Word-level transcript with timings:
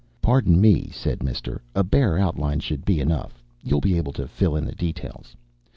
"Pardon 0.19 0.59
me," 0.59 0.89
said 0.91 1.21
Mister. 1.21 1.61
"A 1.75 1.83
bare 1.83 2.17
outline 2.17 2.59
should 2.59 2.85
be 2.85 2.99
enough. 2.99 3.43
You'll 3.63 3.81
be 3.81 3.97
able 3.97 4.13
to 4.13 4.27
fill 4.27 4.55
in 4.55 4.65
the 4.65 4.73
details. 4.73 5.35